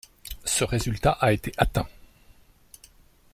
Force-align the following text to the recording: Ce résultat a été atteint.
Ce 0.45 0.63
résultat 0.63 1.11
a 1.11 1.31
été 1.31 1.51
atteint. 1.59 1.85